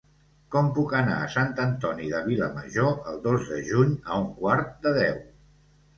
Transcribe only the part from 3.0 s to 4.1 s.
el dos de juny